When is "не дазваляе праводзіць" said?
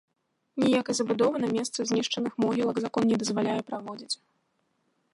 3.13-4.15